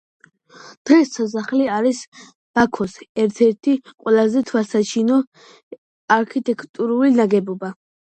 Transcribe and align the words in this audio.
დღეს 0.89 1.11
სასახლე 1.19 1.67
არის 1.73 1.99
ბაქოს 2.59 2.97
ერთ-ერთი 3.27 3.77
ყველაზე 3.93 4.45
თვალსაჩინო 4.51 5.23
არქიტექტურული 6.21 7.17
ნაგებობა. 7.25 7.77